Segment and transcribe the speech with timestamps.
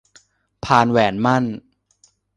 [0.65, 1.43] พานแหวนหมั้น